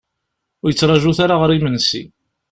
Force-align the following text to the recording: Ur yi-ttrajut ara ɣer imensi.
Ur 0.63 0.69
yi-ttrajut 0.69 1.19
ara 1.25 1.35
ɣer 1.41 1.49
imensi. 1.51 2.03